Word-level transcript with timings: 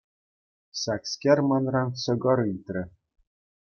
Ҫакскер 0.83 1.37
манран 1.51 1.89
ҫӑкӑр 2.05 2.39
ыйтрӗ. 2.49 2.83